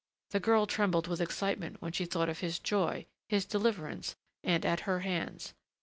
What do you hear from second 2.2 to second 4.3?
of his joy, his deliverance